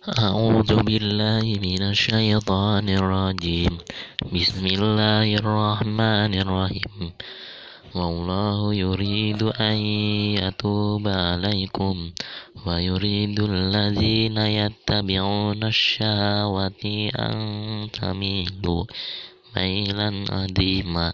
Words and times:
أعوذ 0.00 0.80
بالله 0.82 1.44
من 1.60 1.82
الشيطان 1.92 2.88
الرجيم. 2.88 3.78
بسم 4.32 4.66
الله 4.66 5.34
الرحمن 5.36 6.32
الرحيم. 6.40 7.12
والله 7.94 8.74
يريد 8.74 9.42
أن 9.42 9.76
يتوب 10.40 11.08
عليكم 11.08 12.10
ويريد 12.66 13.40
الذين 13.40 14.36
يتبعون 14.36 15.64
الشهوات 15.64 16.84
أن 17.20 17.36
تميلوا 17.92 18.84
ميلا 19.56 20.24
عظيما 20.30 21.12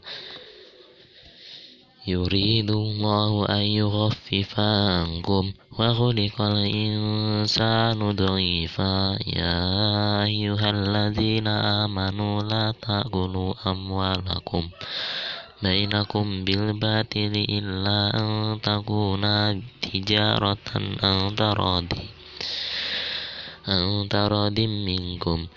يريد 2.07 2.71
الله 2.71 3.45
أن 3.49 3.61
يخفف 3.61 4.59
عنكم 4.59 5.51
وخلق 5.79 6.41
الإنسان 6.41 8.11
ضعيفا 8.11 9.17
يا 9.27 10.23
أيها 10.23 10.70
الذين 10.70 11.48
آمنوا 11.48 12.41
لا 12.41 12.73
تأكلوا 12.81 13.53
أموالكم 13.67 14.70
بينكم 15.63 16.43
بالباطل 16.43 17.34
إلا 17.49 17.99
أن 18.20 18.61
تكون 18.61 19.23
تجارة 19.81 20.67
أن 21.03 21.35
تراضي 21.35 22.02
أن 23.67 24.09
تراض 24.09 24.59
منكم 24.59 25.48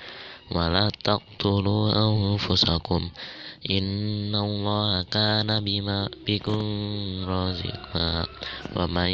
ولا 0.53 0.88
تقتلوا 1.04 2.10
أنفسكم. 2.10 3.10
إن 3.72 4.36
الله 4.36 5.04
كان 5.04 5.64
بما 5.64 6.10
بكم 6.28 6.62
رازقا. 7.26 8.26
ومن 8.76 9.10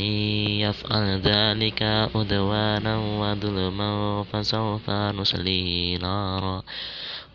يفعل 0.61 1.19
ذلك 1.19 1.83
عدوانا 2.15 2.97
وظلما 2.97 4.23
فسوف 4.23 4.89
نصليه 4.89 5.97
نارا. 5.97 6.61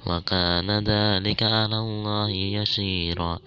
وكان 0.06 0.78
ذلك 0.78 1.42
على 1.42 1.78
الله 1.78 2.30
يسيرا. 2.30 3.38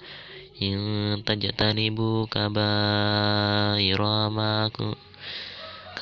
إن 0.63 1.23
تجتنبوا 1.25 2.25
كبائر 2.25 4.29
ما 4.29 4.71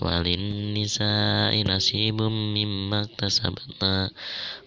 وللنساء 0.00 1.54
نصيب 1.72 2.22
مما 2.22 3.02
اكتسبنا 3.02 4.10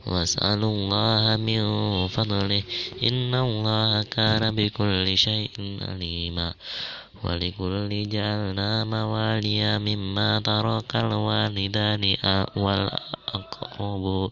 واسألوا 0.07 0.71
الله 0.75 1.23
من 1.37 1.61
فضله 2.07 2.63
إن 3.03 3.35
الله 3.35 4.03
كان 4.03 4.55
بكل 4.55 5.17
شيء 5.17 5.51
عليما. 5.81 6.53
ولكل 7.23 8.09
جعلنا 8.09 8.83
مواليا 8.83 9.77
مما 9.77 10.39
ترك 10.39 10.95
الوالدان 10.95 12.03
والأقربون. 12.55 14.31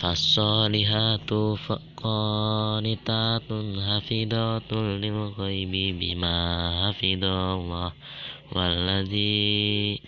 فالصالحات 0.00 1.30
قانتات 1.96 3.48
حفظات 3.88 4.72
للغيب 4.72 5.74
بما 6.00 6.36
حفظ 6.80 7.24
الله 7.24 7.92
والذي 8.52 10.00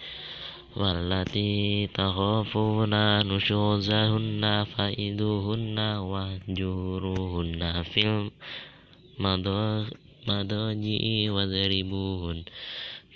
والتي 0.77 1.87
تخافون 1.95 2.95
نشوزهن 3.29 4.65
فإذوهن 4.65 5.79
واهجروهن 6.11 7.83
في 7.83 8.31
المضاجع 9.21 11.33
واضربوهن 11.33 12.45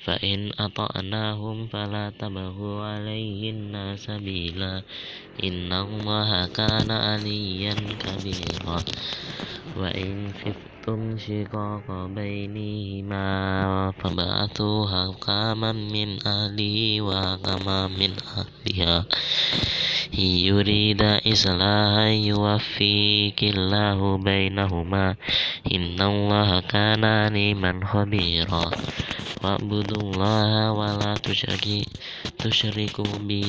فإن 0.07 0.55
أطعناهم 0.59 1.67
فلا 1.67 2.13
تبغوا 2.19 2.85
عليهن 2.85 3.99
سبيلا 3.99 4.83
إن 5.45 5.73
الله 5.73 6.47
كان 6.47 6.91
عليا 6.91 7.75
كبيرا. 7.75 8.79
وإن 9.77 10.31
خفتم 10.31 11.19
شقاق 11.19 11.87
بينهما 12.15 13.27
فبعثوا 13.99 14.87
حكاما 14.87 15.73
من 15.73 16.09
أهله 16.27 17.03
وحكما 17.03 17.89
من 17.89 18.13
أهلها. 18.39 19.05
يريد 20.19 21.03
إصلاحا 21.03 22.09
يوفيك 22.09 23.41
الله 23.43 23.99
بينهما. 24.19 25.17
إن 25.75 25.99
الله 26.01 26.61
كان 26.61 27.05
عليما 27.05 27.81
خبيرا. 27.85 28.71
Wa'budullaha 29.37 30.73
wa 30.73 30.89
la 30.97 31.13
tusyaki 31.21 31.85
tusyriku 32.41 33.05
bi 33.29 33.41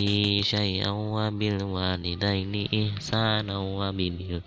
syai'an 0.44 0.98
wa 1.16 1.32
bil 1.32 1.64
walidaini 1.64 2.68
ihsana 2.68 3.56
wa 3.64 3.88
bidil 3.96 4.44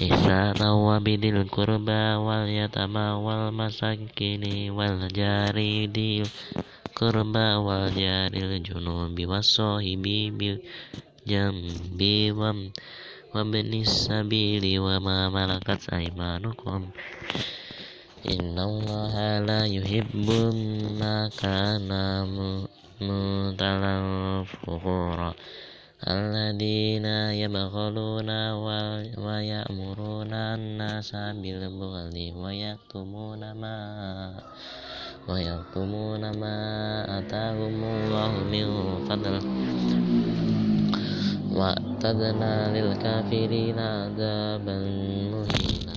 ihsana 0.00 0.72
wa 0.72 0.96
bidil 1.04 1.44
qurba 1.44 2.16
wal 2.24 2.48
yatama 2.48 3.20
wal 3.20 3.52
masakini 3.52 4.72
wal 4.72 4.96
jari 5.12 5.84
dil 5.92 6.24
qurba 6.96 7.60
wal 7.60 7.92
jari 7.92 8.40
junubi 8.64 9.28
wasohibi 9.28 10.32
bil 10.32 10.56
jambi 11.28 12.32
wam 12.32 12.72
wa 13.36 13.44
benis 13.44 14.08
sabili 14.08 14.80
wa 14.80 14.96
ma 15.04 15.28
malakat 15.28 15.84
aimanukum 15.92 16.88
innallaha 18.24 19.40
la 19.40 19.64
yuhibbul 19.64 20.52
makana 21.00 22.28
mutalan 23.00 24.44
fuhura 24.44 25.32
alladina 26.04 27.32
yabghaluna 27.32 28.56
wa, 28.56 29.36
ya'muruna 29.40 30.56
nasa 30.56 31.32
bil 31.36 31.60
wa 32.36 32.50
yaktumuna 32.52 33.52
ma 33.56 33.76
wa 35.28 35.36
yaktumuna 35.36 36.32
ma 36.32 36.54
atahumullahu 37.04 38.48
min 38.48 38.68
fadl. 39.04 39.36
Wa 41.52 41.76
tadna 42.00 42.72
lil 42.72 42.96
kafirina 42.96 44.08
adaban 44.08 44.84
muhina. 45.28 45.89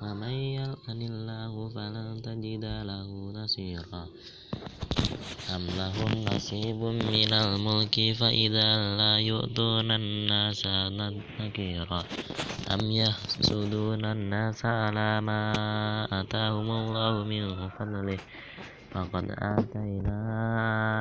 ومن 0.00 0.34
يلعن 0.56 1.00
الله 1.12 1.52
فلن 1.68 2.08
تجد 2.24 2.64
له 2.64 3.08
نصيرا 3.36 4.02
أم 5.54 5.62
لهم 5.76 6.10
نصيب 6.24 6.80
من 7.12 7.32
الملك 7.32 7.96
فإذا 8.20 8.68
لا 8.96 9.14
يؤتون 9.20 9.88
الناس 9.90 10.62
نكيرا 11.40 12.00
أم 12.74 12.80
يحسدون 12.90 14.04
الناس 14.04 14.64
على 14.64 15.20
ما 15.20 15.40
آتاهم 16.20 16.68
الله 16.70 17.14
من 17.24 17.68
فضله 17.68 18.18
فقد 18.92 19.26
آتينا 19.38 20.16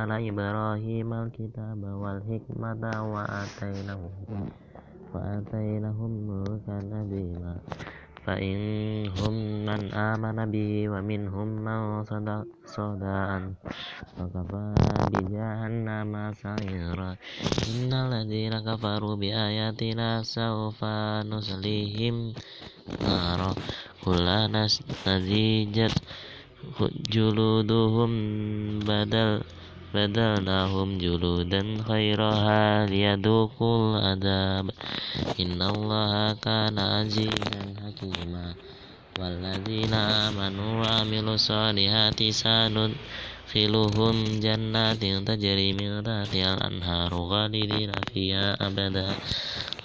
آل 0.03 0.11
إبراهيم 0.11 1.09
الكتاب 1.13 1.81
والحكمة 1.83 2.83
وآتيناهم 3.13 4.39
وآتيناهم 5.13 6.11
ملكا 6.29 6.77
عظيما 6.93 7.55
فإنهم 8.28 9.34
من 9.68 9.80
آمن 9.92 10.50
به 10.50 10.88
ومنهم 10.88 11.48
من 11.48 12.04
صد 12.64 13.02
عنه 13.02 13.52
وكفى 14.20 14.74
بجهنم 15.12 16.12
سعيرا 16.32 17.10
إن 17.68 17.92
الذين 17.92 18.54
كفروا 18.64 19.16
بآياتنا 19.16 20.22
سوف 20.22 20.84
نصليهم 21.32 22.32
نارا 23.02 23.50
كلما 24.04 24.68
نضجت 25.06 25.96
جلودهم 27.12 28.10
بدل 28.78 29.30
بدلناهم 29.94 30.98
جلودا 30.98 31.60
غيرها 31.88 32.86
ليذوقوا 32.86 33.76
العذاب 33.78 34.70
إن 35.40 35.62
الله 35.62 36.32
كان 36.32 36.78
عزيزا 36.78 37.74
حكيما 37.86 38.54
والذين 39.16 39.94
آمنوا 39.94 40.72
وعملوا 40.82 41.34
الصالحات 41.34 42.22
سندخلهم 42.42 44.16
جنات 44.40 45.02
تجري 45.28 45.72
من 45.72 46.02
تحتها 46.02 46.54
الأنهار 46.54 47.10
خالدين 47.10 47.92
فيها 48.14 48.66
أبدا 48.66 49.16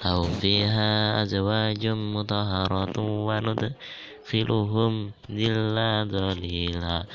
لهم 0.06 0.32
فيها 0.34 1.22
أزواج 1.24 1.88
مطهرة 1.88 2.98
وندخلهم 3.28 4.94
ذلا 5.32 5.92
ذليلا 6.12 7.06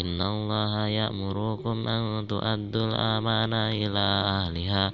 إن 0.00 0.20
الله 0.22 0.86
يأمركم 0.86 1.88
أن 1.88 2.26
تؤدوا 2.28 2.86
الأمانة 2.88 3.68
إلى 3.70 4.06
أهلها 4.36 4.92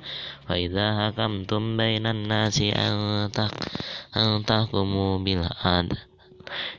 وإذا 0.51 0.87
حكمتم 0.99 1.77
بين 1.77 2.07
الناس 2.07 2.63
أن 4.17 4.45
تحكموا 4.47 5.19
بالعدل 5.19 6.12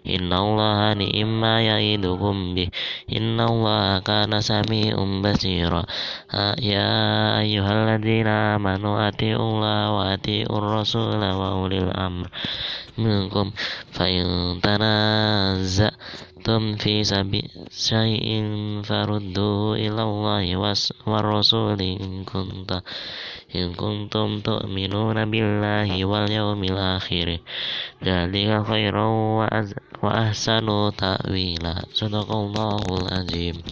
innallaha 0.05 0.93
ni'ma 0.95 1.53
ya'idukum 1.65 2.53
bih. 2.53 2.69
Innallaha 3.09 4.05
kana 4.05 4.39
sami'un 4.39 5.25
basira. 5.25 5.83
Ya 6.61 6.87
ayyuhalladzina 7.41 8.61
amanu 8.61 8.83
manuati 8.83 9.31
wa 9.33 10.11
atiur 10.11 10.59
rasula 10.59 11.39
wa 11.39 11.63
ulil 11.63 11.87
amr 11.95 12.27
minkum 12.99 13.55
fa 13.89 14.05
in 14.05 14.59
tanaza'tum 14.61 15.95
fi 16.77 17.01
sabi 17.01 17.47
syai'in 17.71 18.83
farudhu 18.85 19.79
ila 19.79 20.03
Allahi 20.05 20.53
war 20.59 20.77
rasuli 21.25 21.97
in 21.97 22.21
kunta 22.27 22.83
in 23.53 23.73
kuntum 23.77 24.41
tu'minuna 24.41 25.25
billahi 25.29 26.05
wal 26.05 26.25
yawmil 26.29 26.77
akhir. 26.77 27.41
Dzalika 28.01 28.65
khairan 28.65 29.39
wa 29.41 29.45
وأحسن 30.02 30.68
تأويلا 30.98 31.74
صدق 31.92 32.32
الله 32.32 32.82
العظيم 32.90 33.62